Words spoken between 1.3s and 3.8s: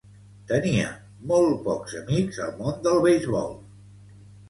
molt pocs amics al món del beisbol.